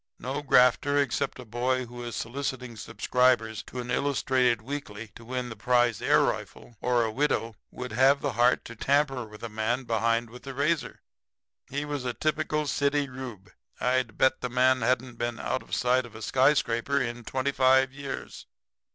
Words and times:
No 0.17 0.41
grafter 0.41 0.97
except 0.97 1.37
a 1.37 1.45
boy 1.45 1.85
who 1.85 2.03
is 2.03 2.15
soliciting 2.15 2.75
subscribers 2.75 3.61
to 3.67 3.79
an 3.79 3.91
illustrated 3.91 4.59
weekly 4.63 5.09
to 5.13 5.23
win 5.23 5.49
the 5.49 5.55
prize 5.55 6.01
air 6.01 6.21
rifle, 6.21 6.75
or 6.81 7.03
a 7.03 7.11
widow, 7.11 7.55
would 7.69 7.91
have 7.91 8.19
the 8.19 8.31
heart 8.31 8.65
to 8.65 8.75
tamper 8.75 9.25
with 9.27 9.41
the 9.41 9.47
man 9.49 9.83
behind 9.83 10.31
with 10.31 10.41
the 10.41 10.55
razor. 10.55 11.01
He 11.69 11.85
was 11.85 12.03
a 12.03 12.15
typical 12.15 12.65
city 12.65 13.07
Reub 13.07 13.49
I'd 13.79 14.17
bet 14.17 14.41
the 14.41 14.49
man 14.49 14.81
hadn't 14.81 15.17
been 15.19 15.39
out 15.39 15.61
of 15.61 15.75
sight 15.75 16.07
of 16.07 16.15
a 16.15 16.23
skyscraper 16.23 16.99
in 16.99 17.23
twenty 17.23 17.51
five 17.51 17.93
years. 17.93 18.47